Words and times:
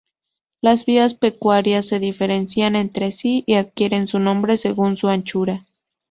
Las 0.61 0.85
vías 0.87 1.13
pecuarias 1.13 1.87
se 1.87 1.99
diferencian 1.99 2.75
entre 2.75 3.11
sí 3.11 3.43
y 3.45 3.53
adquieren 3.53 4.07
su 4.07 4.17
nombre 4.17 4.57
según 4.57 4.97
su 4.97 5.09
anchura. 5.09 5.67